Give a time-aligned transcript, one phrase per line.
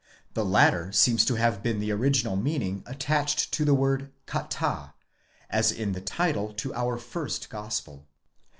[0.33, 4.93] The latter 'seems to have been the original meaning attached to the word κατὰ;
[5.47, 8.07] as in the title to our first Gospel.!